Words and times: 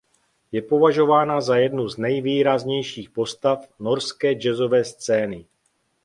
Je 0.51 0.61
považována 0.61 1.41
za 1.41 1.55
jednu 1.57 1.87
z 1.89 1.97
nejvýraznějších 1.97 3.09
postav 3.09 3.65
norské 3.79 4.33
jazzové 4.33 4.83
scény. 4.85 5.45